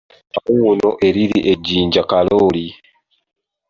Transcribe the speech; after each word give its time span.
Mawuuno 0.31 0.89
eriri 1.07 1.39
e 1.51 1.53
Jjinja 1.61 2.03
Kalooli. 2.09 2.65